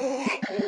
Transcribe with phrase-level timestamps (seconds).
[0.00, 0.40] え